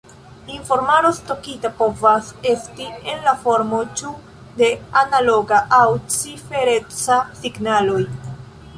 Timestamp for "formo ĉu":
3.45-4.15